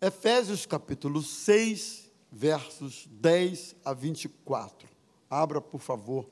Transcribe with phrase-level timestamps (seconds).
[0.00, 4.88] Efésios capítulo 6, versos 10 a 24.
[5.30, 6.28] Abra, por favor,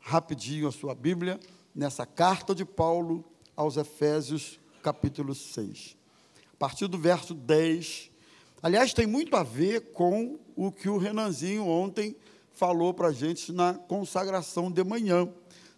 [0.00, 1.38] rapidinho a sua Bíblia
[1.74, 3.24] nessa carta de Paulo
[3.56, 5.96] aos Efésios, capítulo 6.
[6.52, 8.10] A partir do verso 10.
[8.62, 12.16] Aliás, tem muito a ver com o que o Renanzinho ontem
[12.52, 15.28] falou para a gente na consagração de manhã.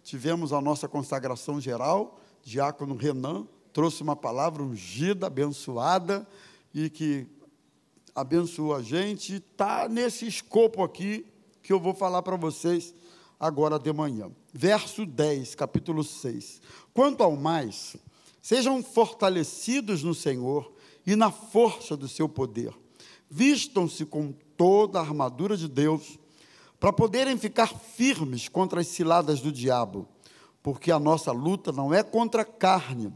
[0.03, 3.47] Tivemos a nossa consagração geral, diácono Renan
[3.77, 6.27] trouxe uma palavra ungida, abençoada,
[6.77, 7.25] e que
[8.13, 9.37] abençoa a gente.
[9.37, 11.25] Está nesse escopo aqui
[11.63, 12.93] que eu vou falar para vocês
[13.39, 14.29] agora de manhã.
[14.53, 16.61] Verso 10, capítulo 6.
[16.93, 17.95] Quanto ao mais,
[18.43, 20.71] sejam fortalecidos no Senhor
[21.03, 22.71] e na força do seu poder.
[23.27, 26.19] Vistam-se com toda a armadura de Deus,
[26.79, 30.07] para poderem ficar firmes contra as ciladas do diabo,
[30.61, 33.11] porque a nossa luta não é contra carne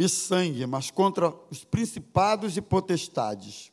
[0.00, 3.70] e sangue, mas contra os principados e potestades,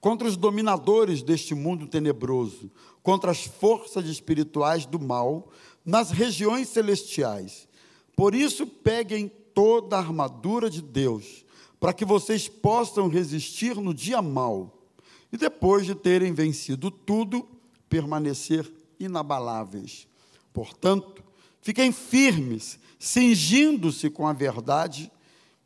[0.00, 2.70] contra os dominadores deste mundo tenebroso,
[3.02, 5.48] contra as forças espirituais do mal
[5.84, 7.66] nas regiões celestiais.
[8.14, 11.44] Por isso, peguem toda a armadura de Deus,
[11.80, 14.84] para que vocês possam resistir no dia mau
[15.32, 17.44] e depois de terem vencido tudo,
[17.88, 20.06] permanecer inabaláveis.
[20.52, 21.24] Portanto,
[21.66, 25.10] fiquem firmes cingindo-se com a verdade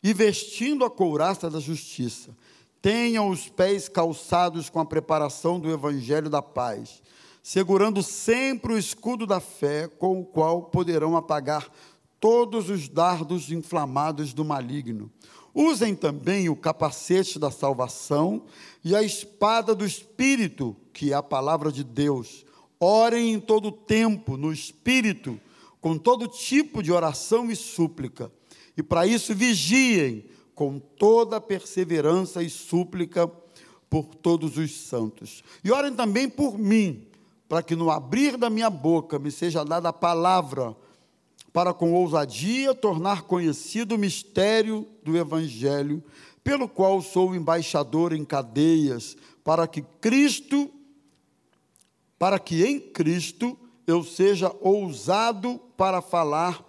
[0.03, 2.35] e vestindo a couraça da justiça.
[2.81, 7.03] Tenham os pés calçados com a preparação do evangelho da paz,
[7.43, 11.71] segurando sempre o escudo da fé, com o qual poderão apagar
[12.19, 15.11] todos os dardos inflamados do maligno.
[15.55, 18.45] Usem também o capacete da salvação
[18.83, 22.47] e a espada do Espírito, que é a palavra de Deus.
[22.81, 25.39] Orem em todo tempo no Espírito
[25.81, 28.31] com todo tipo de oração e súplica.
[28.77, 33.27] E para isso vigiem com toda perseverança e súplica
[33.89, 35.43] por todos os santos.
[35.65, 37.09] E orem também por mim,
[37.49, 40.77] para que no abrir da minha boca me seja dada a palavra,
[41.53, 46.03] para com ousadia tornar conhecido o mistério do Evangelho,
[46.45, 50.71] pelo qual sou embaixador em cadeias, para que Cristo,
[52.19, 56.63] para que em Cristo eu seja ousado para falar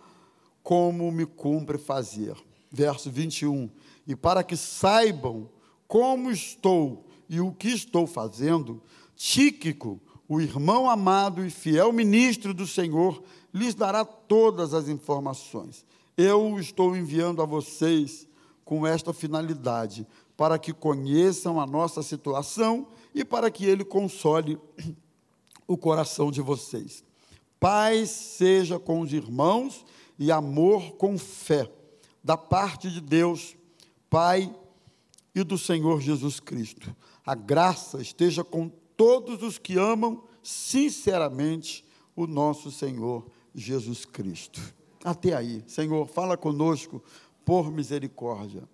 [0.63, 2.33] como me cumpre fazer.
[2.71, 3.69] Verso 21.
[4.07, 5.49] E para que saibam
[5.85, 8.81] como estou e o que estou fazendo,
[9.13, 9.99] Tíquico,
[10.29, 13.21] o irmão amado e fiel ministro do Senhor,
[13.53, 15.85] lhes dará todas as informações.
[16.15, 18.25] Eu estou enviando a vocês
[18.63, 20.07] com esta finalidade,
[20.37, 24.57] para que conheçam a nossa situação e para que ele console
[25.67, 27.03] o coração de vocês.
[27.61, 29.85] Paz seja com os irmãos
[30.17, 31.71] e amor com fé,
[32.23, 33.55] da parte de Deus,
[34.09, 34.51] Pai
[35.35, 36.95] e do Senhor Jesus Cristo.
[37.23, 38.67] A graça esteja com
[38.97, 41.85] todos os que amam sinceramente
[42.15, 44.59] o nosso Senhor Jesus Cristo.
[45.03, 46.99] Até aí, Senhor, fala conosco
[47.45, 48.67] por misericórdia,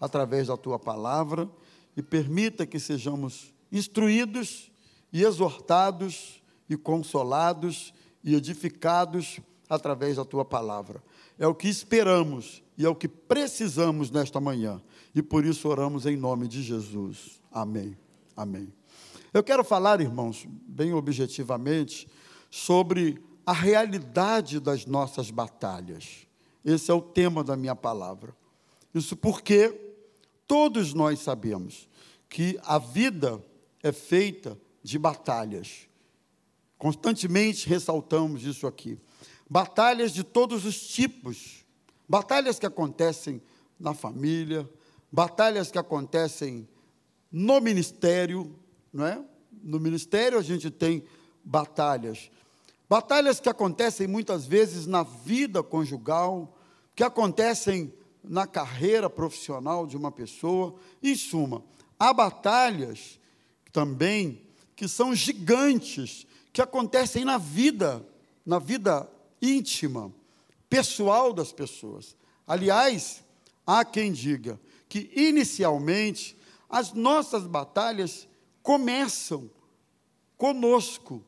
[0.00, 1.46] através da tua palavra,
[1.94, 4.72] e permita que sejamos instruídos
[5.12, 11.02] e exortados e consolados e edificados através da tua palavra.
[11.38, 14.82] É o que esperamos e é o que precisamos nesta manhã.
[15.14, 17.40] E por isso oramos em nome de Jesus.
[17.50, 17.96] Amém.
[18.36, 18.72] Amém.
[19.32, 22.08] Eu quero falar, irmãos, bem objetivamente,
[22.50, 26.26] sobre a realidade das nossas batalhas.
[26.64, 28.34] Esse é o tema da minha palavra.
[28.94, 29.72] Isso porque
[30.46, 31.88] todos nós sabemos
[32.28, 33.42] que a vida
[33.82, 35.88] é feita de batalhas.
[36.80, 38.98] Constantemente ressaltamos isso aqui.
[39.48, 41.62] Batalhas de todos os tipos.
[42.08, 43.42] Batalhas que acontecem
[43.78, 44.66] na família,
[45.12, 46.66] batalhas que acontecem
[47.30, 48.58] no ministério,
[48.90, 49.22] não é?
[49.62, 51.04] No ministério a gente tem
[51.44, 52.30] batalhas.
[52.88, 56.56] Batalhas que acontecem muitas vezes na vida conjugal,
[56.96, 57.92] que acontecem
[58.24, 60.76] na carreira profissional de uma pessoa.
[61.02, 61.62] Em suma,
[61.98, 63.20] há batalhas
[63.70, 68.06] também que são gigantes que acontecem na vida,
[68.44, 69.10] na vida
[69.40, 70.12] íntima,
[70.68, 72.16] pessoal das pessoas.
[72.46, 73.22] Aliás,
[73.66, 76.36] há quem diga que inicialmente
[76.68, 78.28] as nossas batalhas
[78.62, 79.50] começam
[80.36, 81.24] conosco,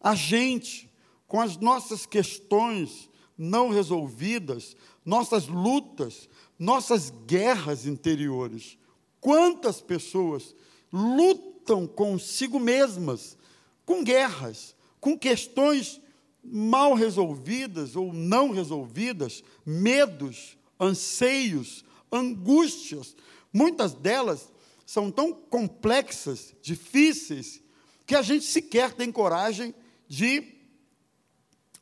[0.00, 0.90] a gente,
[1.26, 6.28] com as nossas questões não resolvidas, nossas lutas,
[6.58, 8.78] nossas guerras interiores.
[9.20, 10.54] Quantas pessoas
[10.92, 13.36] lutam consigo mesmas
[13.84, 16.00] com guerras, com questões
[16.42, 23.16] mal resolvidas ou não resolvidas, medos, anseios, angústias.
[23.52, 24.52] Muitas delas
[24.84, 27.62] são tão complexas, difíceis,
[28.06, 29.74] que a gente sequer tem coragem
[30.06, 30.54] de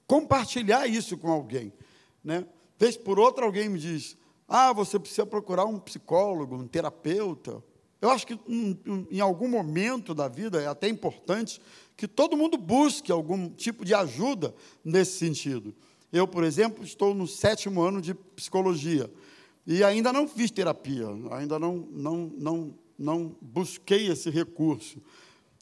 [0.07, 1.73] compartilhar isso com alguém.
[2.23, 2.47] Né?
[2.79, 4.17] Vez por outra, alguém me diz:
[4.47, 7.63] Ah, você precisa procurar um psicólogo, um terapeuta.
[8.03, 11.61] Eu acho que em, em algum momento da vida é até importante
[11.97, 14.53] que todo mundo busque algum tipo de ajuda
[14.85, 15.73] nesse sentido.
[16.13, 19.09] Eu, por exemplo, estou no sétimo ano de psicologia
[19.65, 25.01] e ainda não fiz terapia, ainda não, não, não, não busquei esse recurso.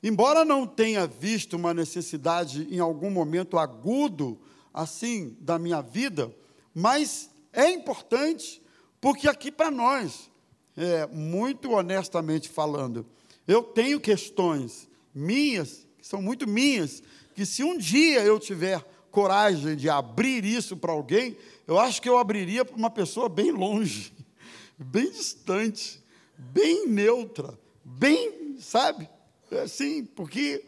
[0.02, 4.40] Embora não tenha visto uma necessidade em algum momento agudo,
[4.72, 6.34] assim, da minha vida,
[6.74, 8.62] mas é importante,
[8.98, 10.29] porque aqui para nós,
[10.76, 13.06] é, muito honestamente falando,
[13.46, 17.02] eu tenho questões minhas, que são muito minhas,
[17.34, 21.36] que se um dia eu tiver coragem de abrir isso para alguém,
[21.66, 24.12] eu acho que eu abriria para uma pessoa bem longe,
[24.78, 26.02] bem distante,
[26.38, 29.08] bem neutra, bem, sabe?
[29.50, 30.64] É assim, porque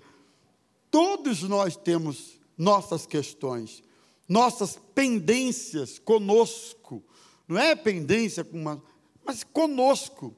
[0.90, 3.82] todos nós temos nossas questões,
[4.28, 7.02] nossas pendências conosco.
[7.46, 8.82] Não é pendência com uma,
[9.24, 10.34] mas conosco.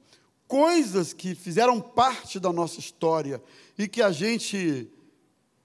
[0.46, 3.42] Coisas que fizeram parte da nossa história
[3.78, 4.90] e que a gente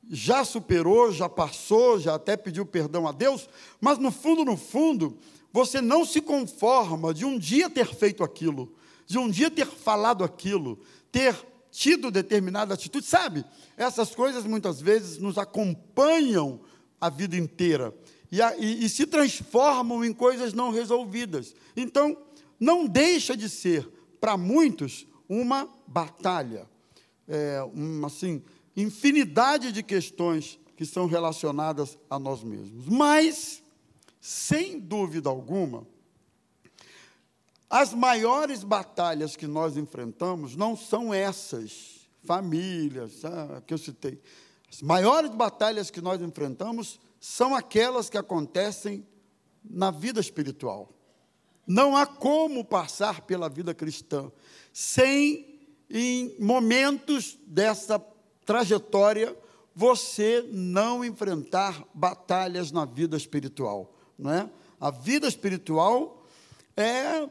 [0.10, 3.48] já superou, já passou, já até pediu perdão a Deus,
[3.80, 5.18] mas no fundo, no fundo,
[5.52, 8.74] você não se conforma de um dia ter feito aquilo,
[9.06, 10.80] de um dia ter falado aquilo,
[11.12, 11.36] ter
[11.72, 13.46] tido determinada atitude, sabe?
[13.78, 16.60] Essas coisas muitas vezes nos acompanham
[17.00, 17.94] a vida inteira
[18.32, 21.56] e, a, e, e se transformam em coisas não resolvidas.
[21.76, 22.18] Então,
[22.60, 23.88] não deixa de ser,
[24.20, 26.68] para muitos, uma batalha.
[27.28, 28.44] É, uma, assim,
[28.76, 32.88] infinidade de questões que são relacionadas a nós mesmos.
[32.88, 33.64] Mas,
[34.20, 35.86] sem dúvida alguma,
[37.70, 44.22] as maiores batalhas que nós enfrentamos não são essas, famílias, ah, que eu citei.
[44.72, 49.06] As maiores batalhas que nós enfrentamos são aquelas que acontecem
[49.64, 50.94] na vida espiritual.
[51.70, 54.32] Não há como passar pela vida cristã
[54.74, 58.04] sem, em momentos dessa
[58.44, 59.38] trajetória,
[59.76, 63.94] você não enfrentar batalhas na vida espiritual.
[64.18, 64.50] Não é?
[64.82, 66.26] A vida espiritual
[66.76, 67.30] é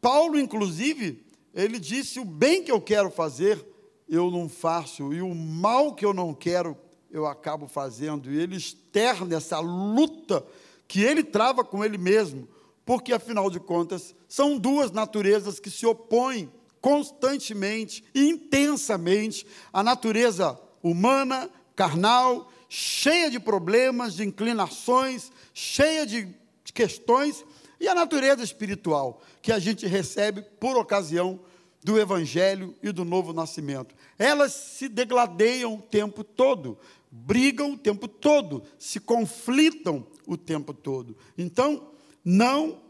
[0.00, 3.64] Paulo, inclusive, ele disse: o bem que eu quero fazer,
[4.08, 6.76] eu não faço, e o mal que eu não quero,
[7.12, 8.28] eu acabo fazendo.
[8.28, 10.44] E ele externa essa luta
[10.88, 12.48] que ele trava com ele mesmo,
[12.86, 16.50] porque afinal de contas, são duas naturezas que se opõem
[16.80, 26.32] constantemente intensamente a natureza humana, carnal, cheia de problemas, de inclinações, cheia de
[26.72, 27.44] questões,
[27.80, 31.40] e a natureza espiritual, que a gente recebe por ocasião
[31.82, 33.94] do Evangelho e do novo nascimento.
[34.16, 36.78] Elas se degladeiam o tempo todo,
[37.10, 41.16] brigam o tempo todo, se conflitam o tempo todo.
[41.36, 41.95] Então,
[42.28, 42.80] não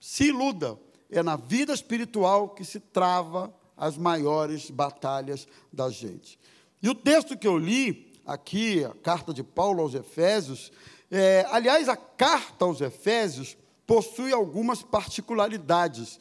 [0.00, 0.76] se iluda,
[1.08, 6.36] é na vida espiritual que se trava as maiores batalhas da gente.
[6.82, 10.72] E o texto que eu li aqui, a carta de Paulo aos Efésios,
[11.08, 13.56] é, aliás, a carta aos Efésios
[13.86, 16.18] possui algumas particularidades.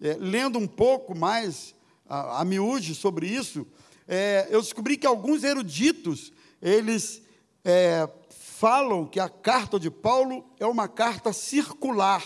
[0.00, 1.72] É, lendo um pouco mais
[2.08, 3.64] a, a miúde sobre isso,
[4.08, 7.22] é, eu descobri que alguns eruditos, eles
[7.64, 12.24] é, falam que a carta de Paulo é uma carta circular,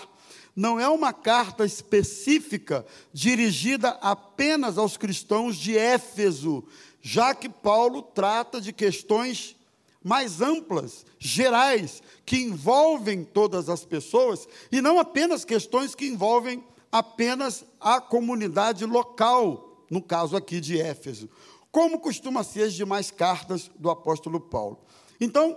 [0.54, 6.64] não é uma carta específica dirigida apenas aos cristãos de Éfeso,
[7.00, 9.56] já que Paulo trata de questões
[10.04, 17.64] mais amplas, gerais, que envolvem todas as pessoas e não apenas questões que envolvem apenas
[17.80, 21.28] a comunidade local, no caso aqui de Éfeso,
[21.70, 24.78] como costuma ser as demais cartas do apóstolo Paulo.
[25.22, 25.56] Então,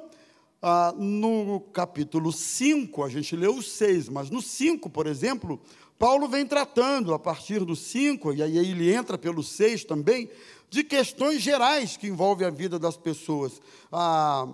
[0.61, 5.59] ah, no capítulo 5, a gente leu o 6, mas no 5, por exemplo,
[5.97, 10.29] Paulo vem tratando, a partir do 5, e aí ele entra pelo 6 também,
[10.69, 13.59] de questões gerais que envolvem a vida das pessoas.
[13.91, 14.47] Ah,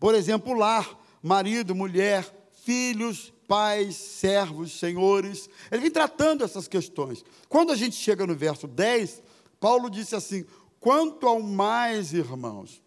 [0.00, 2.28] por exemplo, lar, marido, mulher,
[2.64, 5.48] filhos, pais, servos, senhores.
[5.70, 7.24] Ele vem tratando essas questões.
[7.48, 9.22] Quando a gente chega no verso 10,
[9.60, 10.44] Paulo disse assim:
[10.80, 12.82] quanto ao mais, irmãos.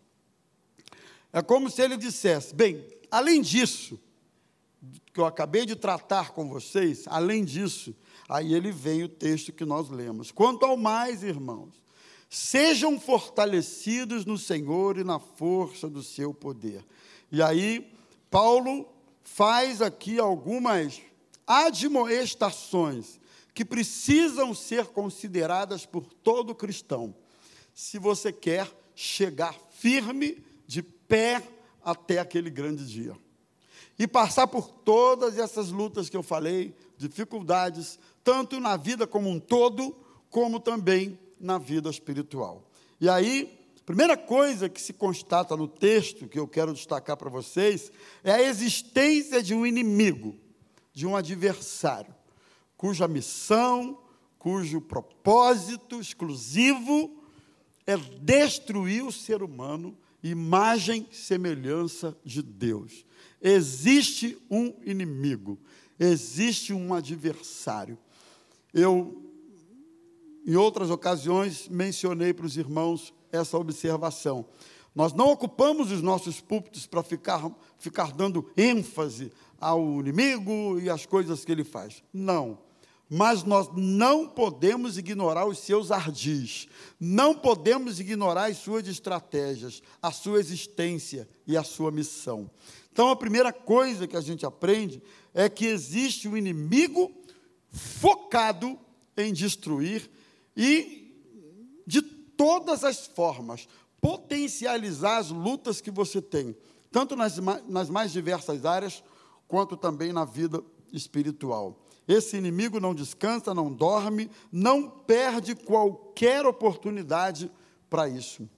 [1.34, 4.00] É como se ele dissesse: bem, além disso,
[5.12, 7.94] que eu acabei de tratar com vocês, além disso,
[8.30, 10.32] aí ele vem o texto que nós lemos.
[10.32, 11.84] Quanto ao mais, irmãos,
[12.36, 16.84] Sejam fortalecidos no Senhor e na força do seu poder.
[17.32, 17.94] E aí,
[18.28, 21.00] Paulo faz aqui algumas
[21.46, 23.20] admoestações
[23.54, 27.14] que precisam ser consideradas por todo cristão,
[27.72, 30.82] se você quer chegar firme, de
[31.14, 31.44] pé,
[31.86, 33.16] até aquele grande dia.
[34.00, 39.40] E passar por todas essas lutas que eu falei, dificuldades, tanto na vida como um
[39.40, 39.96] todo,
[40.32, 42.68] como também na vida espiritual.
[43.00, 47.92] E aí, primeira coisa que se constata no texto, que eu quero destacar para vocês,
[48.24, 50.36] é a existência de um inimigo,
[50.92, 52.16] de um adversário,
[52.76, 54.00] cuja missão,
[54.40, 57.24] cujo propósito exclusivo
[57.86, 63.06] é destruir o ser humano, imagem e semelhança de Deus.
[63.42, 65.60] Existe um inimigo,
[66.00, 67.98] existe um adversário.
[68.74, 69.22] Eu,
[70.46, 74.46] em outras ocasiões, mencionei para os irmãos essa observação.
[74.96, 81.06] Nós não ocupamos os nossos púlpitos para ficar, ficar dando ênfase ao inimigo e às
[81.06, 82.04] coisas que ele faz.
[82.14, 82.58] Não
[83.16, 86.68] mas nós não podemos ignorar os seus ardis,
[87.00, 92.50] não podemos ignorar as suas estratégias, a sua existência e a sua missão.
[92.92, 95.00] Então, a primeira coisa que a gente aprende
[95.32, 97.12] é que existe um inimigo
[97.70, 98.80] focado
[99.16, 100.10] em destruir
[100.58, 101.16] e,
[101.86, 103.68] de todas as formas,
[104.02, 106.58] potencializar as lutas que você tem,
[106.92, 109.04] tanto nas, nas mais diversas áreas,
[109.48, 111.83] quanto também na vida espiritual.
[112.08, 117.50] Esse inimigo não descansa, não dorme, não perde qualquer oportunidade
[117.90, 118.50] para isso.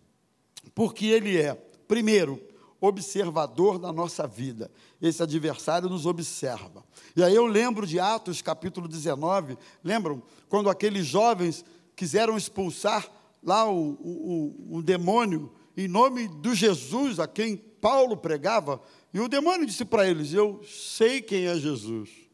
[0.73, 1.53] Porque ele é,
[1.87, 2.41] primeiro,
[2.79, 4.69] observador da nossa vida.
[5.01, 6.83] Esse adversário nos observa.
[7.15, 10.21] E aí eu lembro de Atos capítulo 19, lembram?
[10.49, 11.63] Quando aqueles jovens
[11.95, 13.09] quiseram expulsar
[13.43, 18.81] lá o, o, o, demônio em nome do Jesus a quem Paulo pregava,
[19.13, 22.24] e o demônio disse para eles: Eu sei quem é Jesus.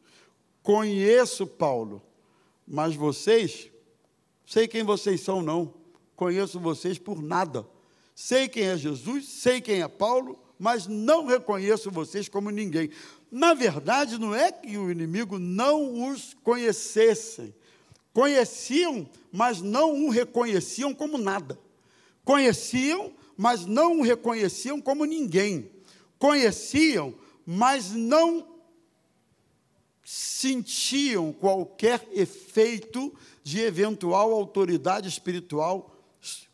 [0.62, 2.00] Conheço Paulo,
[2.66, 3.70] mas vocês,
[4.46, 5.74] sei quem vocês são, não.
[6.14, 7.66] Conheço vocês por nada.
[8.14, 12.90] Sei quem é Jesus, sei quem é Paulo, mas não reconheço vocês como ninguém.
[13.30, 17.52] Na verdade, não é que o inimigo não os conhecessem.
[18.12, 21.58] Conheciam, mas não o reconheciam como nada.
[22.24, 25.70] Conheciam, mas não o reconheciam como ninguém.
[26.18, 27.14] Conheciam,
[27.44, 28.51] mas não
[30.04, 35.96] sentiam qualquer efeito de eventual autoridade espiritual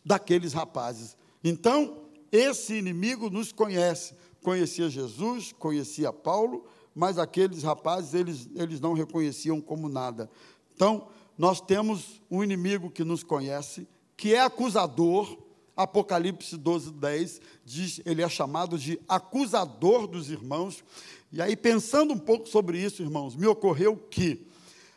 [0.04, 1.16] daqueles rapazes.
[1.42, 4.14] Então, esse inimigo nos conhece.
[4.42, 10.30] Conhecia Jesus, conhecia Paulo, mas aqueles rapazes eles, eles não reconheciam como nada.
[10.74, 13.86] Então, nós temos um inimigo que nos conhece,
[14.16, 15.38] que é acusador.
[15.78, 20.82] Apocalipse 12, 10 diz, ele é chamado de acusador dos irmãos.
[21.30, 24.44] E aí, pensando um pouco sobre isso, irmãos, me ocorreu que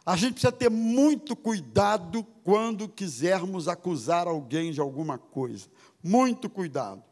[0.04, 5.68] a gente precisa ter muito cuidado quando quisermos acusar alguém de alguma coisa.
[6.04, 7.04] Muito cuidado.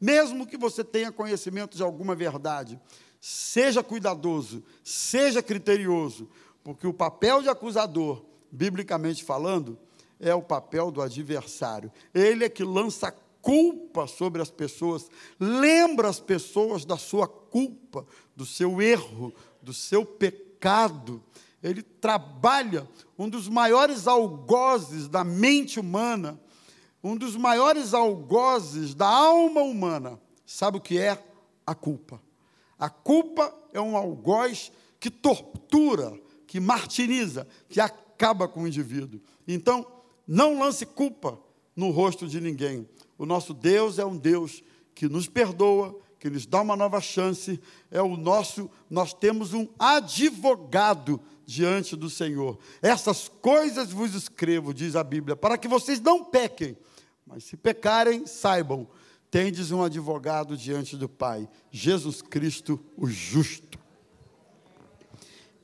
[0.00, 2.80] Mesmo que você tenha conhecimento de alguma verdade,
[3.20, 6.28] seja cuidadoso, seja criterioso,
[6.64, 9.78] porque o papel de acusador, biblicamente falando,
[10.20, 11.92] é o papel do adversário.
[12.12, 15.08] Ele é que lança culpa sobre as pessoas,
[15.38, 18.06] lembra as pessoas da sua culpa,
[18.36, 19.32] do seu erro,
[19.62, 21.22] do seu pecado.
[21.62, 26.40] Ele trabalha um dos maiores algozes da mente humana,
[27.02, 30.20] um dos maiores algozes da alma humana.
[30.44, 31.22] Sabe o que é?
[31.66, 32.20] A culpa.
[32.78, 39.20] A culpa é um algoz que tortura, que martiriza, que acaba com o indivíduo.
[39.46, 39.86] Então,
[40.28, 41.40] não lance culpa
[41.74, 42.86] no rosto de ninguém.
[43.16, 44.62] O nosso Deus é um Deus
[44.94, 47.58] que nos perdoa, que nos dá uma nova chance.
[47.90, 52.58] É o nosso, nós temos um advogado diante do Senhor.
[52.82, 56.76] Essas coisas vos escrevo, diz a Bíblia, para que vocês não pequem.
[57.26, 58.86] Mas se pecarem, saibam,
[59.30, 63.78] tendes um advogado diante do Pai, Jesus Cristo, o justo.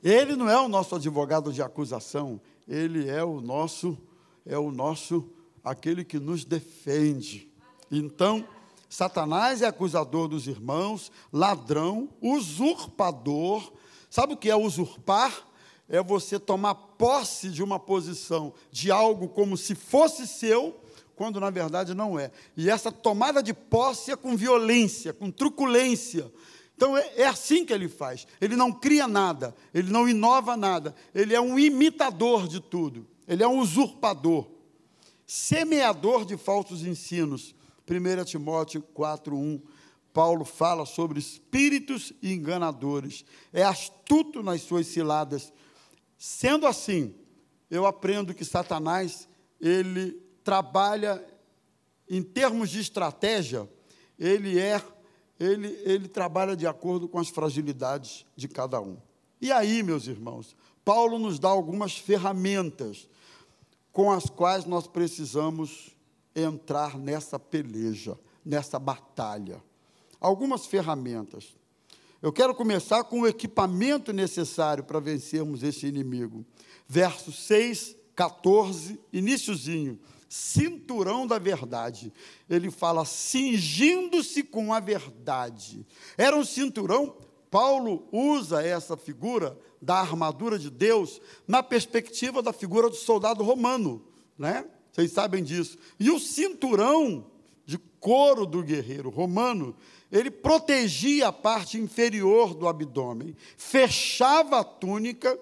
[0.03, 3.97] Ele não é o nosso advogado de acusação, ele é o nosso
[4.45, 5.29] é o nosso
[5.63, 7.49] aquele que nos defende.
[7.91, 8.47] Então,
[8.87, 13.73] Satanás é acusador dos irmãos, ladrão, usurpador.
[14.09, 15.33] Sabe o que é usurpar?
[15.89, 20.79] É você tomar posse de uma posição, de algo como se fosse seu,
[21.15, 22.31] quando na verdade não é.
[22.55, 26.31] E essa tomada de posse é com violência, com truculência.
[26.75, 28.27] Então é, é, assim que ele faz.
[28.41, 33.43] Ele não cria nada, ele não inova nada, ele é um imitador de tudo, ele
[33.43, 34.55] é um usurpador
[35.25, 37.55] semeador de falsos ensinos.
[37.87, 39.61] 1 Timóteo 4:1.
[40.13, 43.25] Paulo fala sobre espíritos enganadores.
[43.51, 45.51] É astuto nas suas ciladas.
[46.17, 47.13] Sendo assim,
[47.69, 49.27] eu aprendo que Satanás,
[49.59, 51.23] ele trabalha
[52.09, 53.69] em termos de estratégia,
[54.17, 54.81] ele é
[55.37, 58.95] ele, ele trabalha de acordo com as fragilidades de cada um.
[59.41, 60.55] E aí, meus irmãos,
[60.85, 63.09] Paulo nos dá algumas ferramentas
[63.95, 65.95] com as quais nós precisamos
[66.35, 69.63] entrar nessa peleja, nessa batalha.
[70.19, 71.55] Algumas ferramentas.
[72.21, 76.45] Eu quero começar com o equipamento necessário para vencermos esse inimigo.
[76.85, 79.97] Verso 6, 14, iníciozinho
[80.27, 82.11] cinturão da verdade.
[82.49, 85.85] Ele fala cingindo-se com a verdade.
[86.17, 87.15] Era um cinturão,
[87.49, 94.03] Paulo usa essa figura da armadura de Deus na perspectiva da figura do soldado romano,
[94.37, 94.65] né?
[94.91, 95.77] Vocês sabem disso.
[95.99, 97.27] E o cinturão
[97.65, 99.75] de couro do guerreiro romano,
[100.11, 105.37] ele protegia a parte inferior do abdômen, fechava a túnica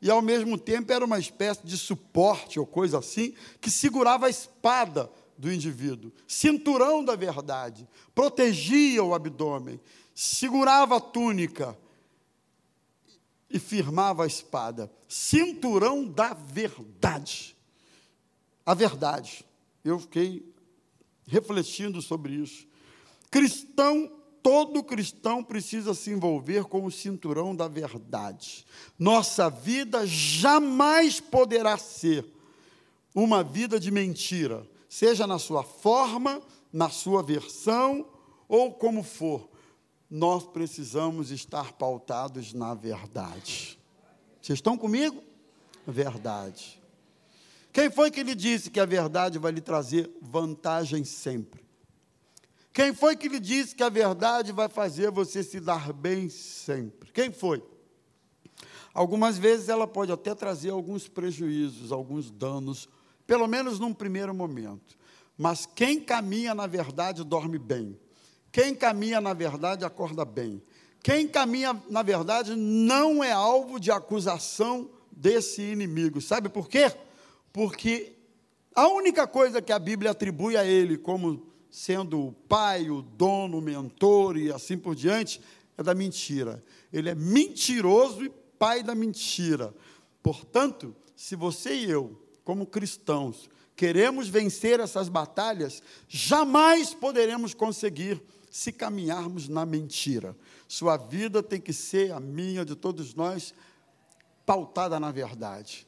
[0.00, 4.30] e ao mesmo tempo era uma espécie de suporte ou coisa assim, que segurava a
[4.30, 6.10] espada do indivíduo.
[6.26, 9.78] Cinturão da verdade, protegia o abdômen,
[10.14, 11.76] segurava a túnica
[13.52, 14.90] e firmava a espada.
[15.06, 17.54] Cinturão da verdade.
[18.64, 19.44] A verdade.
[19.84, 20.50] Eu fiquei
[21.26, 22.66] refletindo sobre isso.
[23.30, 24.10] Cristão
[24.42, 28.66] todo cristão precisa se envolver com o cinturão da verdade.
[28.98, 32.26] Nossa vida jamais poderá ser
[33.14, 36.42] uma vida de mentira, seja na sua forma,
[36.72, 38.06] na sua versão
[38.48, 39.48] ou como for.
[40.14, 43.78] Nós precisamos estar pautados na verdade.
[44.42, 45.24] Vocês estão comigo?
[45.86, 46.78] Verdade.
[47.72, 51.64] Quem foi que lhe disse que a verdade vai lhe trazer vantagem sempre?
[52.74, 57.10] Quem foi que lhe disse que a verdade vai fazer você se dar bem sempre?
[57.10, 57.64] Quem foi?
[58.92, 62.86] Algumas vezes ela pode até trazer alguns prejuízos, alguns danos,
[63.26, 64.94] pelo menos num primeiro momento.
[65.38, 67.98] Mas quem caminha na verdade dorme bem.
[68.52, 70.62] Quem caminha na verdade acorda bem.
[71.02, 76.20] Quem caminha na verdade não é alvo de acusação desse inimigo.
[76.20, 76.92] Sabe por quê?
[77.52, 78.12] Porque
[78.74, 83.58] a única coisa que a Bíblia atribui a ele como sendo o pai, o dono,
[83.58, 85.40] o mentor e assim por diante,
[85.76, 86.62] é da mentira.
[86.92, 89.74] Ele é mentiroso e pai da mentira.
[90.22, 98.70] Portanto, se você e eu, como cristãos, queremos vencer essas batalhas, jamais poderemos conseguir se
[98.70, 100.36] caminharmos na mentira.
[100.68, 103.54] Sua vida tem que ser a minha, de todos nós,
[104.44, 105.86] pautada na verdade.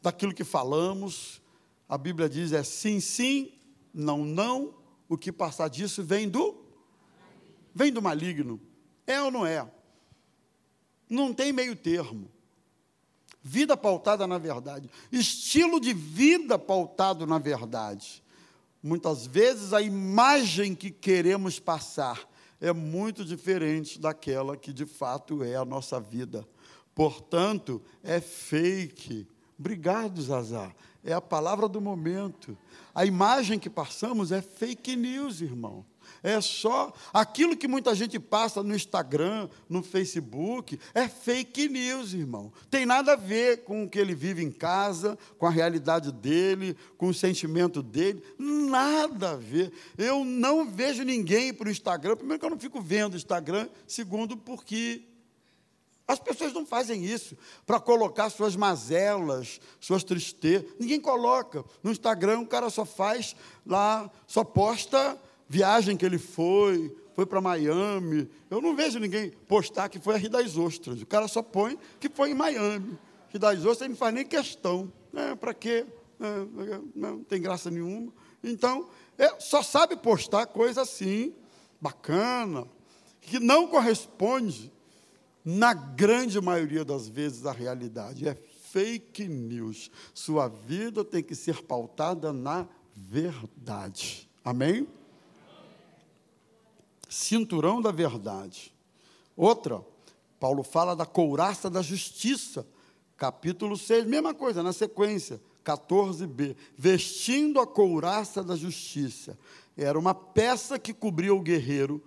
[0.00, 1.42] Daquilo que falamos,
[1.86, 3.52] a Bíblia diz é sim, sim,
[3.92, 4.74] não, não,
[5.10, 6.64] o que passar disso vem do
[7.74, 8.58] vem do maligno.
[9.06, 9.70] É ou não é?
[11.06, 12.30] Não tem meio termo.
[13.42, 18.22] Vida pautada na verdade, estilo de vida pautado na verdade.
[18.82, 22.28] Muitas vezes a imagem que queremos passar
[22.60, 26.46] é muito diferente daquela que de fato é a nossa vida.
[26.94, 29.26] Portanto, é fake.
[29.58, 30.74] Obrigado, Zazá.
[31.02, 32.56] É a palavra do momento.
[32.94, 35.84] A imagem que passamos é fake news, irmão.
[36.22, 42.52] É só aquilo que muita gente passa no Instagram, no Facebook, é fake news, irmão.
[42.70, 46.76] Tem nada a ver com o que ele vive em casa, com a realidade dele,
[46.98, 49.72] com o sentimento dele, nada a ver.
[49.96, 53.68] Eu não vejo ninguém para o Instagram, primeiro que eu não fico vendo o Instagram,
[53.86, 55.02] segundo porque
[56.10, 60.68] as pessoas não fazem isso para colocar suas mazelas, suas tristezas.
[60.78, 61.64] Ninguém coloca.
[61.84, 65.16] No Instagram, o cara só faz lá, só posta
[65.48, 68.28] viagem que ele foi, foi para Miami.
[68.50, 71.00] Eu não vejo ninguém postar que foi a Rio das Ostras.
[71.00, 72.98] O cara só põe que foi em Miami.
[73.28, 74.92] Rio das Ostras ele não faz nem questão.
[75.14, 75.86] É, para quê?
[76.18, 78.12] É, não tem graça nenhuma.
[78.42, 81.32] Então, é, só sabe postar coisa assim,
[81.80, 82.66] bacana,
[83.20, 84.72] que não corresponde
[85.44, 88.34] na grande maioria das vezes, a realidade é
[88.70, 89.90] fake news.
[90.14, 94.28] Sua vida tem que ser pautada na verdade.
[94.44, 94.86] Amém?
[97.08, 98.72] Cinturão da verdade.
[99.36, 99.84] Outra,
[100.38, 102.66] Paulo fala da couraça da justiça.
[103.16, 106.56] Capítulo 6, mesma coisa, na sequência, 14b.
[106.76, 109.38] Vestindo a couraça da justiça.
[109.76, 112.02] Era uma peça que cobria o guerreiro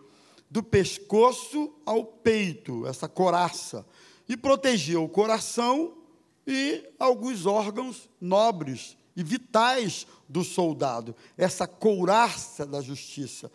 [0.53, 3.83] do pescoço ao peito, essa coraça,
[4.29, 5.95] e protegia o coração
[6.45, 11.15] e alguns órgãos nobres e vitais do soldado.
[11.35, 13.51] Essa couraça da justiça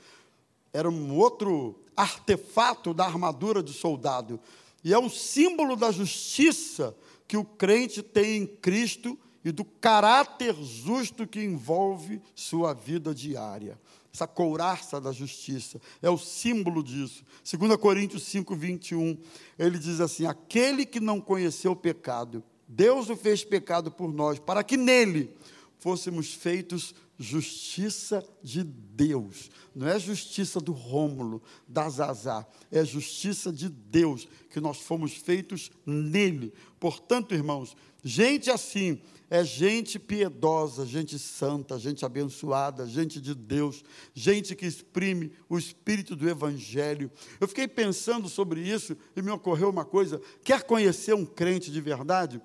[0.73, 4.41] era um outro artefato da armadura do soldado.
[4.83, 6.97] E é um símbolo da justiça
[7.29, 13.79] que o crente tem em Cristo e do caráter justo que envolve sua vida diária.
[14.19, 17.23] Essa couraça da justiça é o símbolo disso.
[17.57, 19.17] 2 Coríntios 5, 21,
[19.57, 24.41] ele diz assim: Aquele que não conheceu o pecado, Deus o fez pecado por nós,
[24.41, 25.33] para que nele
[25.79, 29.51] fôssemos feitos justiça de Deus.
[29.73, 35.71] Não é justiça do Rômulo, da Zazá, é justiça de Deus, que nós fomos feitos
[35.87, 36.53] nele.
[36.81, 39.01] Portanto, irmãos, gente assim
[39.31, 46.17] é gente piedosa, gente santa, gente abençoada, gente de Deus, gente que exprime o espírito
[46.17, 47.11] do Evangelho.
[47.41, 51.81] Eu fiquei pensando sobre isso e me ocorreu uma coisa: quer conhecer um crente de
[51.81, 52.41] verdade?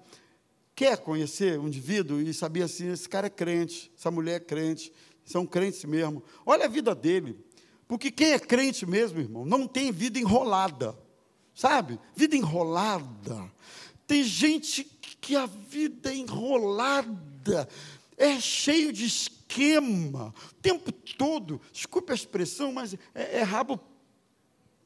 [0.76, 4.92] Quer conhecer um indivíduo e saber assim: esse cara é crente, essa mulher é crente,
[5.24, 6.22] são crentes mesmo.
[6.46, 7.38] Olha a vida dele.
[7.88, 10.98] Porque quem é crente mesmo, irmão, não tem vida enrolada.
[11.54, 12.00] Sabe?
[12.16, 13.52] Vida enrolada.
[14.08, 14.84] Tem gente
[15.24, 17.70] que a vida é enrolada,
[18.18, 23.80] é cheio de esquema, o tempo todo, desculpe a expressão, mas é, é rabo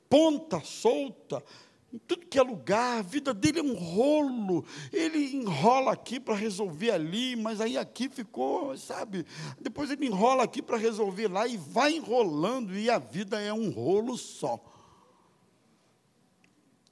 [0.08, 1.44] ponta solta,
[1.92, 6.36] em tudo que é lugar, a vida dele é um rolo, ele enrola aqui para
[6.36, 9.26] resolver ali, mas aí aqui ficou, sabe?
[9.60, 13.72] Depois ele enrola aqui para resolver lá e vai enrolando, e a vida é um
[13.72, 14.64] rolo só.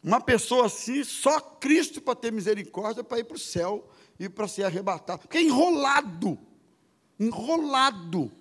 [0.06, 3.90] Uma pessoa assim, só Cristo para ter misericórdia, para ir para o céu
[4.20, 5.22] e para ser arrebatado.
[5.22, 6.38] Porque é enrolado.
[7.20, 8.32] Enrolado.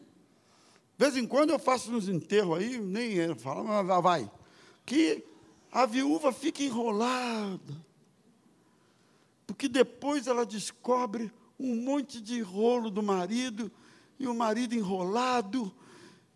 [0.99, 4.31] De vez em quando eu faço uns enterros aí, nem ele fala, mas vai.
[4.85, 5.25] Que
[5.73, 7.75] a viúva fica enrolada.
[9.47, 13.73] Porque depois ela descobre um monte de rolo do marido,
[14.19, 15.75] e o marido enrolado,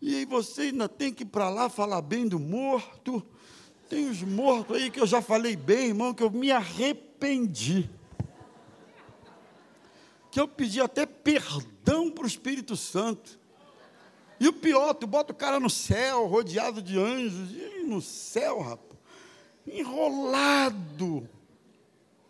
[0.01, 3.23] e aí você ainda tem que ir para lá falar bem do morto
[3.89, 7.89] tem os mortos aí que eu já falei bem, irmão, que eu me arrependi.
[10.29, 13.39] Que eu pedi até perdão para o Espírito Santo.
[14.39, 18.61] E o pior, tu bota o cara no céu, rodeado de anjos, e no céu,
[18.61, 18.99] rapaz,
[19.67, 21.27] enrolado,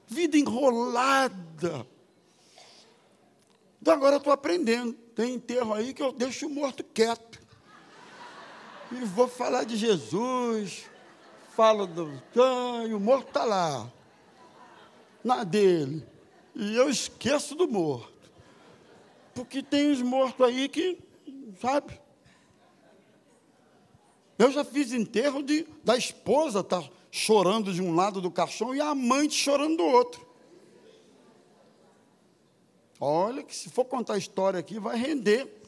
[0.07, 1.85] vida enrolada.
[3.81, 4.93] Então agora eu estou aprendendo.
[5.13, 7.39] Tem enterro aí que eu deixo o morto quieto.
[8.91, 10.85] E vou falar de Jesus,
[11.59, 12.09] fala do
[12.87, 13.91] e o morto está lá,
[15.21, 16.01] na dele.
[16.55, 18.31] E eu esqueço do morto.
[19.35, 20.97] Porque tem os mortos aí que,
[21.59, 21.99] sabe?
[24.37, 28.79] Eu já fiz enterro de, da esposa tá chorando de um lado do caixão e
[28.79, 30.25] a amante chorando do outro.
[33.01, 35.61] Olha que se for contar a história aqui, vai render.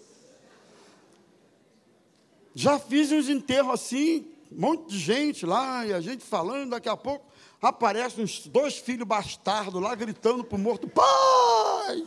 [2.55, 6.89] Já fiz uns enterros assim, um monte de gente lá, e a gente falando, daqui
[6.89, 7.25] a pouco
[7.61, 12.05] aparecem uns dois filhos bastardos lá gritando para o morto, pai!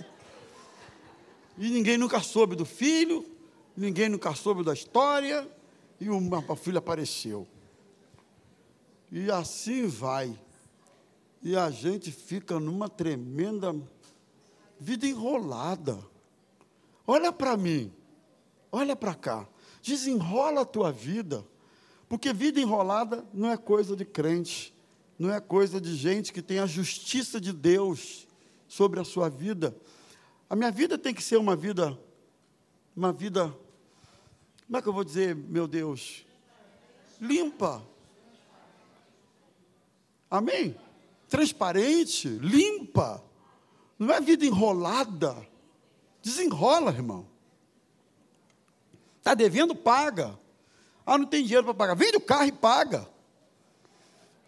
[1.57, 3.25] E ninguém nunca soube do filho,
[3.77, 5.49] ninguém nunca soube da história,
[6.01, 7.47] e o filho apareceu.
[9.11, 10.37] E assim vai.
[11.43, 13.75] E a gente fica numa tremenda
[14.79, 15.99] vida enrolada.
[17.07, 17.93] Olha para mim,
[18.73, 19.47] olha para cá,
[19.83, 21.47] desenrola a tua vida.
[22.09, 24.75] Porque vida enrolada não é coisa de crente,
[25.19, 28.27] não é coisa de gente que tem a justiça de Deus
[28.69, 29.77] sobre a sua vida.
[30.49, 31.99] A minha vida tem que ser uma vida,
[32.95, 33.47] uma vida,
[34.67, 36.25] como é que eu vou dizer, meu Deus?
[37.21, 37.83] Limpa.
[40.31, 40.77] Amém?
[41.29, 43.25] Transparente, limpa.
[43.99, 45.47] Não é vida enrolada.
[46.21, 47.27] Desenrola, irmão.
[49.19, 50.39] Está devendo, paga.
[51.07, 51.95] Ah, não tem dinheiro para pagar.
[51.95, 53.07] Vende o carro e paga.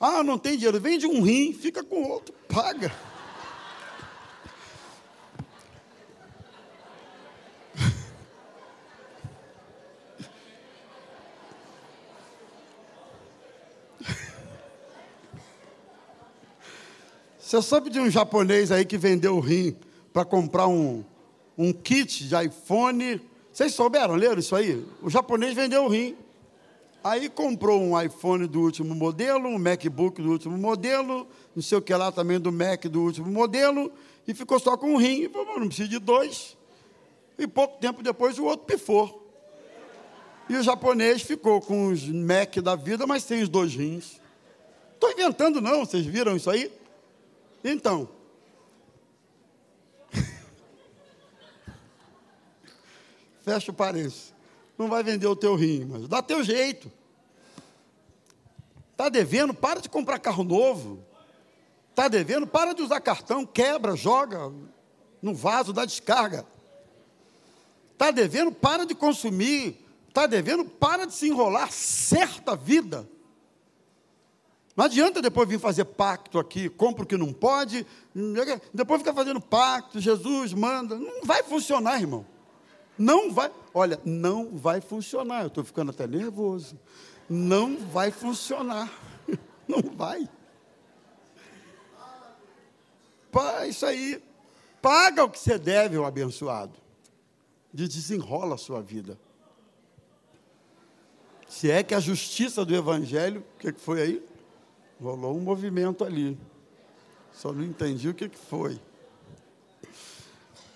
[0.01, 0.81] Ah, não tem dinheiro.
[0.81, 2.91] Vende um rim, fica com outro, paga.
[17.39, 19.77] Você soube de um japonês aí que vendeu o rim
[20.13, 21.05] para comprar um,
[21.57, 23.21] um kit de iPhone?
[23.53, 24.87] Vocês souberam, leram isso aí?
[25.03, 26.17] O japonês vendeu o rim.
[27.07, 31.81] Aí comprou um iPhone do último modelo, um MacBook do último modelo, não sei o
[31.83, 33.93] que lá também do Mac do último modelo,
[34.27, 35.23] e ficou só com um rim.
[35.23, 36.57] E falou, não precisa de dois.
[37.39, 39.25] E pouco tempo depois o outro pifou.
[40.49, 44.21] E o japonês ficou com os Mac da vida, mas sem os dois rins.
[44.95, 46.73] Estou inventando não, vocês viram isso aí?
[47.63, 48.09] Então.
[53.45, 54.35] Fecha o parênteses
[54.79, 56.91] não vai vender o teu rim, mas dá teu jeito.
[58.93, 61.05] Está devendo, para de comprar carro novo.
[61.91, 64.53] Está devendo, para de usar cartão, quebra, joga.
[65.23, 66.47] no vaso da descarga.
[67.93, 69.85] Está devendo, para de consumir.
[70.09, 71.71] Está devendo, para de se enrolar.
[71.73, 73.09] Certa vida.
[74.77, 77.87] Não adianta depois vir fazer pacto aqui, compra o que não pode,
[78.75, 80.97] depois ficar fazendo pacto, Jesus manda.
[80.97, 82.27] Não vai funcionar, irmão.
[82.99, 83.51] Não vai.
[83.75, 85.43] Olha, não vai funcionar.
[85.43, 86.79] Eu estou ficando até nervoso.
[87.29, 88.91] Não vai funcionar.
[89.67, 90.29] Não vai.
[93.69, 94.23] Isso aí.
[94.81, 96.73] Paga o que você deve, o abençoado.
[97.73, 99.19] Desenrola a sua vida.
[101.49, 104.27] Se é que a justiça do Evangelho, o que, que foi aí?
[105.01, 106.39] Rolou um movimento ali.
[107.33, 108.81] Só não entendi o que, que foi.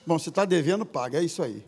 [0.06, 1.64] Bom, se está devendo, paga, é isso aí.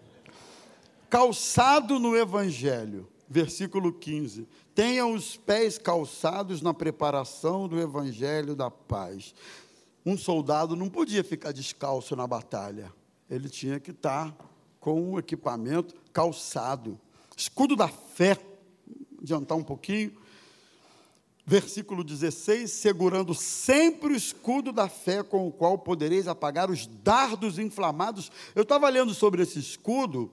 [1.12, 4.48] Calçado no Evangelho, versículo 15.
[4.74, 9.34] Tenha os pés calçados na preparação do Evangelho da paz.
[10.06, 12.90] Um soldado não podia ficar descalço na batalha.
[13.28, 14.34] Ele tinha que estar
[14.80, 16.98] com o equipamento calçado.
[17.36, 18.38] Escudo da fé.
[19.20, 20.16] Adiantar um pouquinho
[21.44, 27.58] versículo 16: segurando sempre o escudo da fé com o qual podereis apagar os dardos
[27.58, 28.32] inflamados.
[28.54, 30.32] Eu estava lendo sobre esse escudo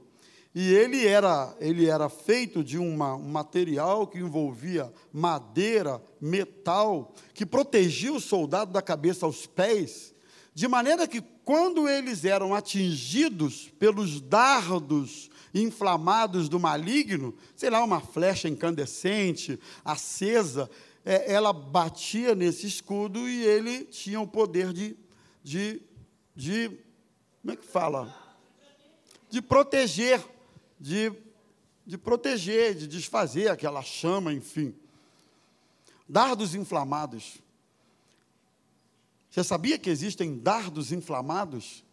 [0.54, 7.46] e ele era, ele era feito de uma, um material que envolvia madeira, metal, que
[7.46, 10.14] protegia o soldado da cabeça aos pés,
[10.54, 18.02] de maneira que quando eles eram atingidos pelos dardos inflamados do maligno, sei lá, uma
[18.02, 20.70] flecha incandescente, acesa,
[21.06, 24.96] é, ela batia nesse escudo e ele tinha o poder de,
[25.44, 25.82] de,
[26.36, 26.70] de
[27.42, 28.14] como é que fala?
[29.30, 30.24] De proteger,
[30.80, 31.12] de,
[31.86, 34.74] de proteger, de desfazer aquela chama, enfim.
[36.08, 37.39] Dardos inflamados.
[39.30, 41.84] Você sabia que existem dardos inflamados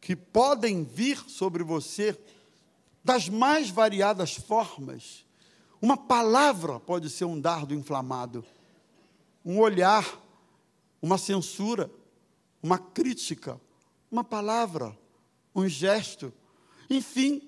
[0.00, 2.18] que podem vir sobre você
[3.04, 5.24] das mais variadas formas?
[5.82, 8.44] Uma palavra pode ser um dardo inflamado,
[9.44, 10.18] um olhar,
[11.02, 11.90] uma censura,
[12.62, 13.60] uma crítica,
[14.10, 14.96] uma palavra,
[15.54, 16.32] um gesto,
[16.88, 17.46] enfim,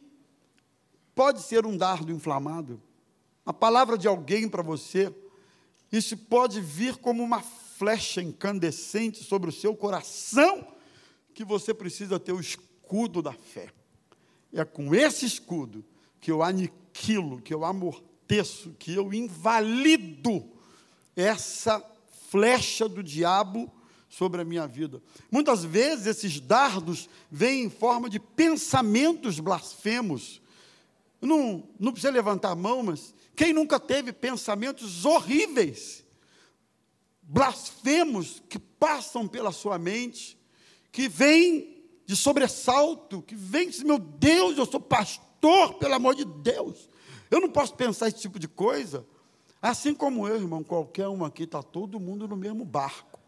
[1.19, 2.81] pode ser um dardo inflamado.
[3.45, 5.13] A palavra de alguém para você,
[5.91, 10.65] isso pode vir como uma flecha incandescente sobre o seu coração,
[11.35, 13.73] que você precisa ter o escudo da fé.
[14.53, 15.85] É com esse escudo
[16.21, 20.49] que eu aniquilo, que eu amorteço que eu invalido
[21.17, 21.85] essa
[22.31, 23.69] flecha do diabo
[24.09, 25.03] sobre a minha vida.
[25.33, 30.41] Muitas vezes esses dardos vêm em forma de pensamentos blasfemos.
[31.21, 36.05] Não, não precisa levantar a mão, mas quem nunca teve pensamentos horríveis,
[37.23, 40.39] blasfemos, que passam pela sua mente,
[40.93, 46.89] que vêm de sobressalto, que vêm, meu Deus, eu sou pastor, pelo amor de Deus.
[47.31, 49.07] Eu não posso pensar esse tipo de coisa.
[49.61, 53.21] Assim como eu, irmão, qualquer um aqui, está todo mundo no mesmo barco.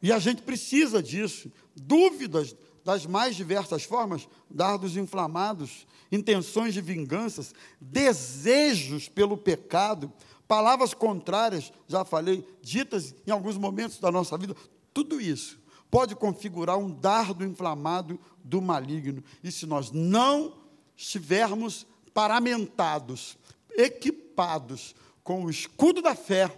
[0.00, 1.50] E a gente precisa disso.
[1.74, 2.54] Dúvidas
[2.84, 10.12] das mais diversas formas, dardos inflamados, intenções de vinganças, desejos pelo pecado,
[10.46, 14.54] palavras contrárias, já falei, ditas em alguns momentos da nossa vida,
[14.92, 15.58] tudo isso
[15.90, 19.22] pode configurar um dardo inflamado do maligno.
[19.44, 20.58] E se nós não
[20.96, 23.38] estivermos paramentados,
[23.70, 26.50] equipados com o escudo da fé,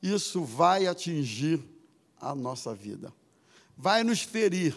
[0.00, 1.60] isso vai atingir
[2.20, 3.12] a nossa vida.
[3.76, 4.76] Vai nos ferir,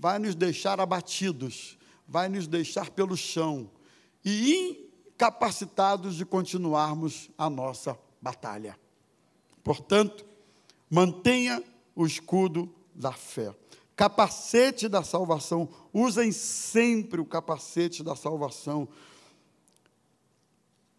[0.00, 3.70] vai nos deixar abatidos, vai nos deixar pelo chão
[4.24, 8.78] e incapacitados de continuarmos a nossa batalha.
[9.62, 10.24] Portanto,
[10.88, 11.62] mantenha
[11.94, 13.54] o escudo da fé.
[13.94, 18.88] Capacete da salvação, usem sempre o capacete da salvação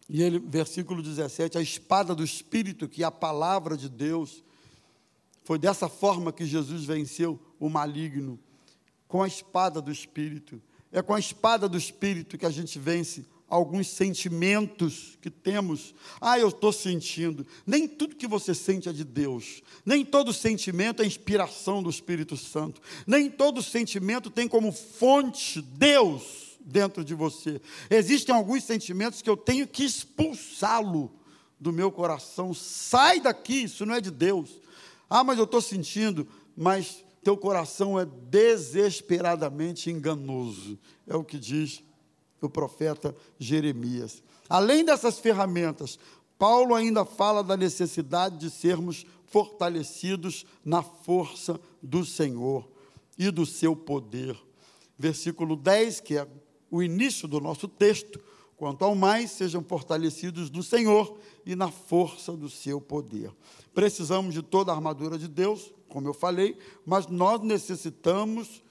[0.08, 4.44] e ele, versículo 17, a espada do Espírito, que é a palavra de Deus.
[5.42, 8.38] Foi dessa forma que Jesus venceu o maligno,
[9.12, 10.58] com a espada do Espírito.
[10.90, 15.94] É com a espada do Espírito que a gente vence alguns sentimentos que temos.
[16.18, 17.46] Ah, eu estou sentindo.
[17.66, 19.62] Nem tudo que você sente é de Deus.
[19.84, 22.80] Nem todo sentimento é inspiração do Espírito Santo.
[23.06, 27.60] Nem todo sentimento tem como fonte Deus dentro de você.
[27.90, 31.12] Existem alguns sentimentos que eu tenho que expulsá-lo
[31.60, 32.54] do meu coração.
[32.54, 34.58] Sai daqui, isso não é de Deus.
[35.10, 40.78] Ah, mas eu estou sentindo, mas teu coração é desesperadamente enganoso.
[41.06, 41.82] É o que diz
[42.40, 44.22] o profeta Jeremias.
[44.48, 45.98] Além dessas ferramentas,
[46.38, 52.68] Paulo ainda fala da necessidade de sermos fortalecidos na força do Senhor.
[53.18, 54.34] e do seu poder.
[54.98, 56.26] Versículo 10, que é
[56.70, 58.18] o início do nosso texto.
[58.56, 63.30] Quanto ao mais, sejam fortalecidos no Senhor e na força do seu poder.
[63.74, 68.62] Precisamos de toda a armadura de Deus, como eu falei, mas nós necessitamos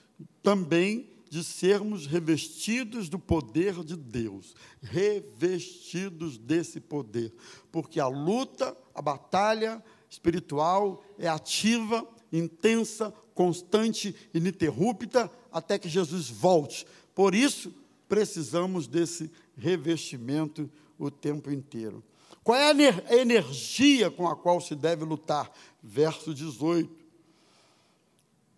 [0.42, 7.34] também de sermos revestidos do poder de Deus, revestidos desse poder,
[7.72, 16.86] porque a luta, a batalha espiritual é ativa, intensa, constante, ininterrupta, até que Jesus volte.
[17.14, 17.74] Por isso,
[18.10, 22.04] precisamos desse revestimento o tempo inteiro.
[22.44, 25.52] Qual é a energia com a qual se deve lutar?
[25.82, 27.01] Verso 18.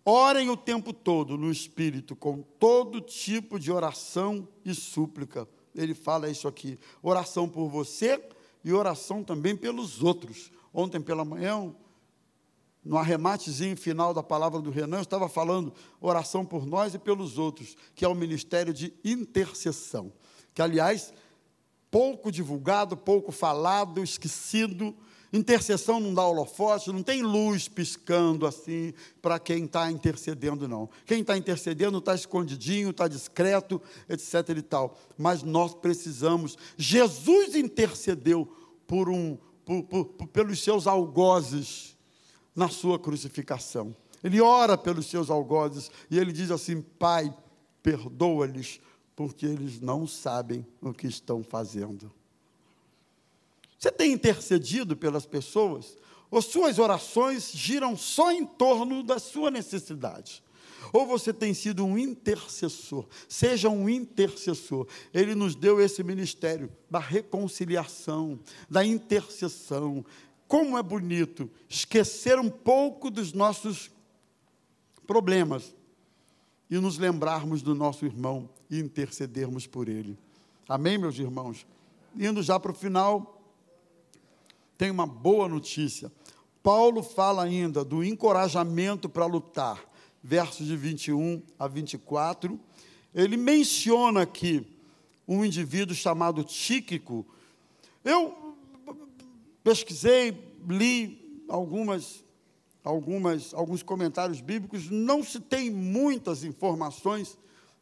[0.04, 5.48] Orem o tempo todo no Espírito, com todo tipo de oração e súplica.
[5.74, 8.22] Ele fala isso aqui: oração por você
[8.62, 10.52] e oração também pelos outros.
[10.72, 11.72] Ontem pela manhã,
[12.84, 17.38] no arrematezinho final da palavra do Renan, eu estava falando oração por nós e pelos
[17.38, 20.12] outros, que é o ministério de intercessão.
[20.52, 21.14] Que, aliás,
[21.90, 24.94] pouco divulgado, pouco falado, esquecido.
[25.34, 30.88] Intercessão não dá holofote, não tem luz piscando assim para quem está intercedendo, não.
[31.04, 34.50] Quem está intercedendo está escondidinho, está discreto, etc.
[34.50, 34.96] e tal.
[35.18, 36.56] Mas nós precisamos.
[36.76, 38.46] Jesus intercedeu
[38.86, 41.96] por um, por, por, por, pelos seus algozes
[42.54, 43.92] na sua crucificação.
[44.22, 47.36] Ele ora pelos seus algozes e ele diz assim: Pai,
[47.82, 48.80] perdoa-lhes,
[49.16, 52.08] porque eles não sabem o que estão fazendo.
[53.78, 55.96] Você tem intercedido pelas pessoas?
[56.30, 60.42] Ou suas orações giram só em torno da sua necessidade?
[60.92, 63.06] Ou você tem sido um intercessor?
[63.28, 64.86] Seja um intercessor.
[65.12, 70.04] Ele nos deu esse ministério da reconciliação, da intercessão.
[70.46, 73.90] Como é bonito esquecer um pouco dos nossos
[75.06, 75.74] problemas
[76.70, 80.18] e nos lembrarmos do nosso irmão e intercedermos por ele.
[80.68, 81.66] Amém, meus irmãos?
[82.16, 83.33] Indo já para o final,
[84.84, 86.12] tem uma boa notícia.
[86.62, 89.82] Paulo fala ainda do encorajamento para lutar,
[90.22, 92.60] versos de 21 a 24.
[93.14, 94.66] Ele menciona aqui
[95.26, 97.26] um indivíduo chamado Tíquico.
[98.04, 98.54] Eu
[99.62, 102.22] pesquisei, li algumas,
[102.84, 107.38] algumas, alguns comentários bíblicos, não se tem muitas informações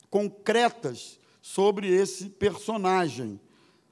[0.09, 3.41] concretas sobre esse personagem.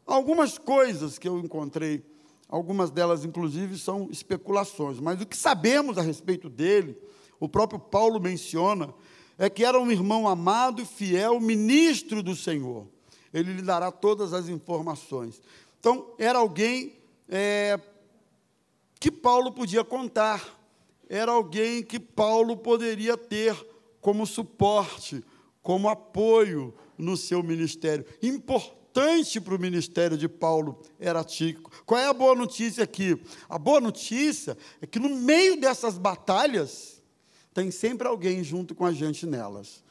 [0.06, 2.08] Algumas coisas que eu encontrei,
[2.50, 6.98] algumas delas, inclusive, são especulações, mas o que sabemos a respeito dele,
[7.38, 8.92] o próprio Paulo menciona,
[9.38, 12.86] é que era um irmão amado, fiel, ministro do Senhor.
[13.32, 15.40] Ele lhe dará todas as informações.
[15.78, 16.96] Então, era alguém
[17.28, 17.80] é,
[18.98, 20.58] que Paulo podia contar,
[21.08, 23.56] era alguém que Paulo poderia ter
[24.00, 25.24] como suporte,
[25.62, 28.04] como apoio no seu ministério.
[28.22, 31.70] Importante para o ministério de Paulo era Tico.
[31.84, 33.20] Qual é a boa notícia aqui?
[33.48, 37.00] A boa notícia é que no meio dessas batalhas,
[37.52, 39.82] tem sempre alguém junto com a gente nelas.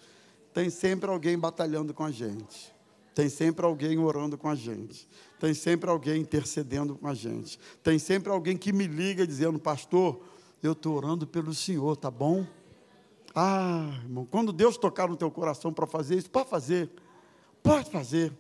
[0.54, 2.74] Tem sempre alguém batalhando com a gente.
[3.14, 5.08] Tem sempre alguém orando com a gente.
[5.40, 7.60] Tem sempre alguém intercedendo com a gente.
[7.84, 10.22] Tem sempre alguém que me liga dizendo, pastor,
[10.62, 12.46] eu estou orando pelo senhor, tá bom?
[13.36, 16.90] Ah, irmão, quando Deus tocar no teu coração para fazer isso, pode fazer.
[17.62, 18.34] Pode fazer.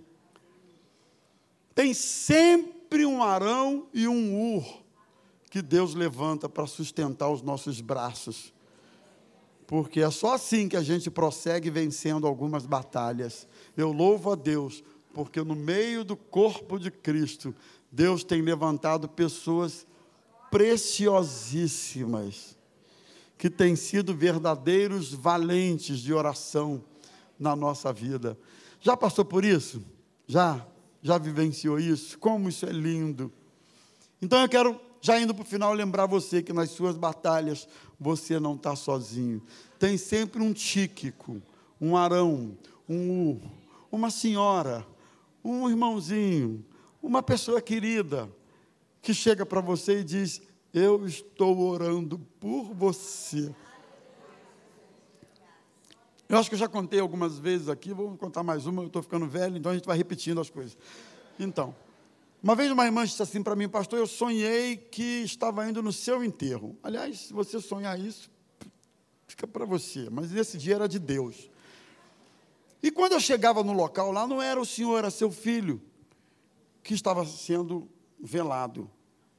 [1.79, 4.83] Tem sempre um Arão e um Ur
[5.49, 8.53] que Deus levanta para sustentar os nossos braços.
[9.65, 13.47] Porque é só assim que a gente prossegue vencendo algumas batalhas.
[13.77, 17.55] Eu louvo a Deus, porque no meio do corpo de Cristo,
[17.89, 19.87] Deus tem levantado pessoas
[20.51, 22.57] preciosíssimas
[23.37, 26.83] que têm sido verdadeiros valentes de oração
[27.39, 28.37] na nossa vida.
[28.81, 29.81] Já passou por isso?
[30.27, 30.67] Já?
[31.01, 32.17] Já vivenciou isso?
[32.19, 33.31] Como isso é lindo.
[34.21, 37.67] Então eu quero, já indo para o final, lembrar você que nas suas batalhas
[38.00, 39.41] você não está sozinho.
[39.77, 41.41] Tem sempre um Tíquico,
[41.79, 43.41] um Arão, um Ur,
[43.91, 44.85] uma senhora,
[45.43, 46.65] um irmãozinho,
[47.02, 48.29] uma pessoa querida,
[49.02, 50.41] que chega para você e diz:
[50.73, 53.54] eu estou orando por você.
[56.30, 59.02] Eu acho que eu já contei algumas vezes aqui, vou contar mais uma, eu estou
[59.02, 60.77] ficando velho, então a gente vai repetindo as coisas.
[61.40, 61.75] Então,
[62.44, 65.92] uma vez uma irmã disse assim para mim, pastor, eu sonhei que estava indo no
[65.92, 66.77] seu enterro.
[66.84, 68.30] Aliás, se você sonhar isso,
[69.25, 71.50] fica para você, mas esse dia era de Deus.
[72.84, 75.82] E quando eu chegava no local lá, não era o senhor, era seu filho,
[76.84, 78.88] que estava sendo velado.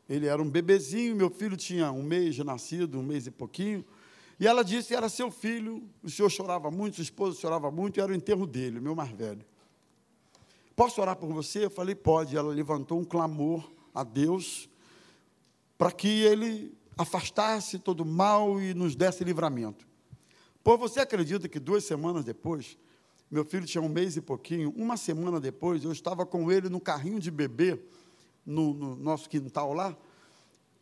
[0.08, 3.84] Ele era um bebezinho, meu filho tinha um mês de nascido, um mês e pouquinho.
[4.40, 8.00] E ela disse: era seu filho, o senhor chorava muito, sua esposa chorava muito, e
[8.00, 9.44] era o enterro dele, meu mais velho.
[10.74, 11.66] Posso orar por você?
[11.66, 12.34] Eu falei: pode.
[12.34, 14.66] Ela levantou um clamor a Deus
[15.76, 19.86] para que ele afastasse todo mal e nos desse livramento.
[20.64, 22.78] Pô, você acredita que duas semanas depois,
[23.30, 26.80] meu filho tinha um mês e pouquinho, uma semana depois, eu estava com ele no
[26.80, 27.78] carrinho de bebê,
[28.44, 29.96] no, no nosso quintal lá,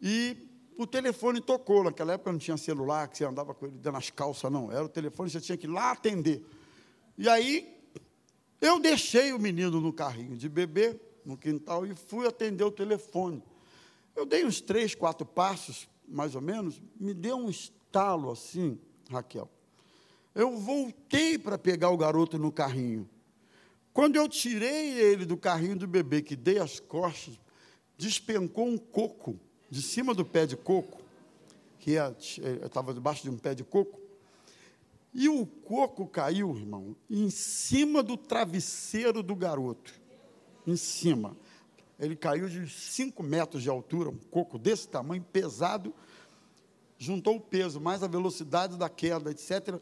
[0.03, 0.49] e
[0.79, 1.83] o telefone tocou.
[1.83, 4.71] Naquela época não tinha celular, que você andava com ele dentro das calças, não.
[4.71, 6.43] Era o telefone, você tinha que ir lá atender.
[7.19, 7.77] E aí,
[8.61, 13.43] eu deixei o menino no carrinho de bebê, no quintal, e fui atender o telefone.
[14.15, 18.79] Eu dei uns três, quatro passos, mais ou menos, me deu um estalo assim,
[19.11, 19.51] Raquel.
[20.33, 23.11] Eu voltei para pegar o garoto no carrinho.
[23.93, 27.35] Quando eu tirei ele do carrinho do bebê, que dei as costas,
[27.97, 29.41] despencou um coco
[29.71, 31.01] de cima do pé de coco,
[31.79, 31.93] que
[32.65, 34.01] estava debaixo de um pé de coco,
[35.13, 39.93] e o coco caiu, irmão, em cima do travesseiro do garoto.
[40.67, 41.37] Em cima.
[41.99, 45.95] Ele caiu de 5 metros de altura, um coco desse tamanho, pesado,
[46.99, 49.81] juntou o peso, mais a velocidade da queda, etc.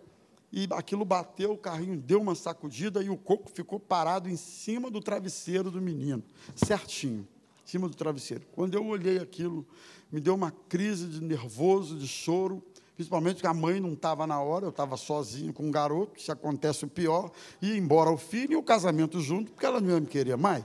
[0.52, 4.90] E aquilo bateu, o carrinho deu uma sacudida e o coco ficou parado em cima
[4.90, 6.22] do travesseiro do menino,
[6.54, 7.26] certinho
[7.66, 8.44] cima do travesseiro.
[8.52, 9.66] Quando eu olhei aquilo,
[10.10, 12.62] me deu uma crise de nervoso, de choro,
[12.94, 16.30] principalmente porque a mãe não estava na hora, eu estava sozinho com um garoto, se
[16.30, 20.00] acontece o pior, ia embora o filho e o casamento junto, porque ela não ia
[20.00, 20.64] me querer mais.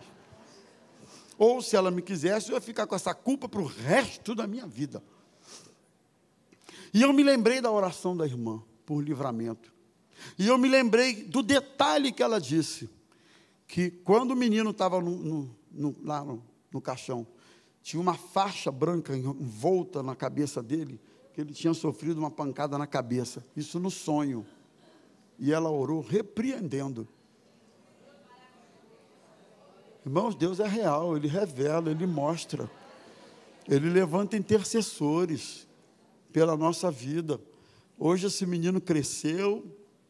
[1.38, 4.46] Ou se ela me quisesse, eu ia ficar com essa culpa para o resto da
[4.46, 5.04] minha vida.
[6.94, 9.74] E eu me lembrei da oração da irmã, por livramento.
[10.38, 12.90] E eu me lembrei do detalhe que ela disse,
[13.68, 17.26] que quando o menino estava no, no, no, lá no, no caixão.
[17.82, 21.00] Tinha uma faixa branca envolta na cabeça dele,
[21.34, 23.46] que ele tinha sofrido uma pancada na cabeça.
[23.56, 24.46] Isso no sonho.
[25.40, 27.08] E ela orou repreendendo.
[30.06, 32.70] Irmãos, Deus é real, Ele revela, Ele mostra.
[33.68, 35.68] Ele levanta intercessores
[36.32, 37.40] pela nossa vida.
[37.98, 39.64] Hoje esse menino cresceu,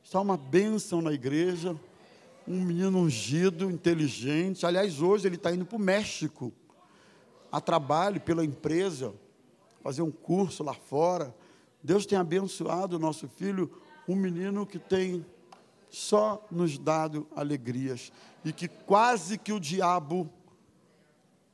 [0.04, 1.78] está uma bênção na igreja
[2.48, 4.66] um menino ungido, inteligente.
[4.66, 6.52] Aliás, hoje ele está indo para o México
[7.52, 9.14] a trabalho pela empresa,
[9.82, 11.36] fazer um curso lá fora.
[11.84, 13.72] Deus tem abençoado o nosso filho,
[14.08, 15.26] um menino que tem
[15.90, 18.12] só nos dado alegrias
[18.46, 20.30] e que quase que o diabo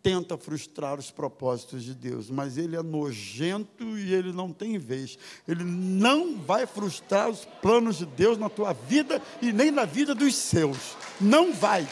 [0.07, 5.19] tenta frustrar os propósitos de Deus, mas ele é nojento e ele não tem vez.
[5.45, 10.15] Ele não vai frustrar os planos de Deus na tua vida e nem na vida
[10.15, 10.95] dos seus.
[11.19, 11.85] Não vai.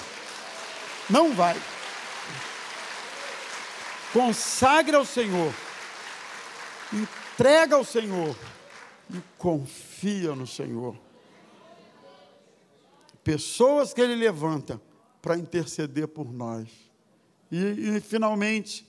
[1.09, 1.61] Não vai.
[4.13, 5.53] Consagre ao Senhor.
[6.93, 8.34] Entrega ao Senhor
[9.13, 10.95] e confia no Senhor.
[13.26, 14.82] Pessoas que ele levanta
[15.22, 16.84] para interceder por nós
[17.51, 18.87] e, e finalmente,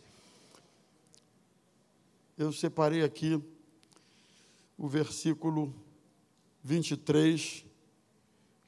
[2.38, 3.42] eu separei aqui
[4.76, 5.74] o versículo
[6.62, 7.64] 23,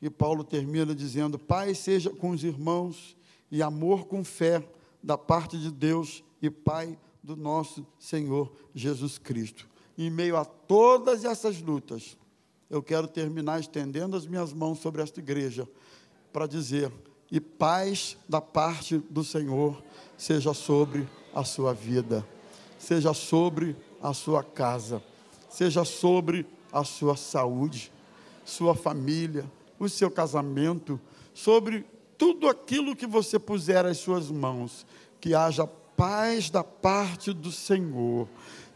[0.00, 3.16] e Paulo termina dizendo: Pai, seja com os irmãos
[3.50, 4.66] e amor com fé
[5.02, 9.68] da parte de Deus e Pai do nosso Senhor Jesus Cristo.
[9.96, 12.16] Em meio a todas essas lutas,
[12.70, 15.68] eu quero terminar estendendo as minhas mãos sobre esta igreja
[16.32, 16.92] para dizer:
[17.30, 19.82] e paz da parte do Senhor
[20.16, 22.26] seja sobre a sua vida,
[22.78, 25.02] seja sobre a sua casa,
[25.50, 27.92] seja sobre a sua saúde,
[28.44, 30.98] sua família, o seu casamento,
[31.34, 31.84] sobre
[32.16, 34.86] tudo aquilo que você puser às suas mãos,
[35.20, 38.28] que haja paz da parte do Senhor,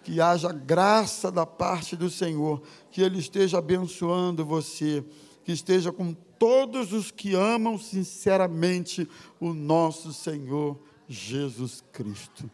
[0.03, 5.05] que haja graça da parte do Senhor, que Ele esteja abençoando você,
[5.44, 10.76] que esteja com todos os que amam sinceramente o nosso Senhor
[11.07, 12.51] Jesus Cristo.